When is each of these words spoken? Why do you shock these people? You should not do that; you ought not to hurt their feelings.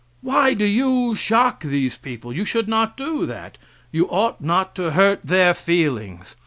Why 0.23 0.55
do 0.55 0.65
you 0.65 1.13
shock 1.13 1.61
these 1.61 1.95
people? 1.95 2.33
You 2.33 2.43
should 2.43 2.67
not 2.67 2.97
do 2.97 3.27
that; 3.27 3.59
you 3.91 4.09
ought 4.09 4.41
not 4.41 4.73
to 4.77 4.93
hurt 4.93 5.19
their 5.23 5.53
feelings. 5.53 6.35